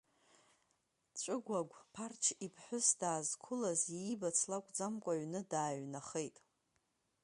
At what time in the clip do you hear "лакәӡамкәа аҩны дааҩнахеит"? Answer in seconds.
4.51-6.37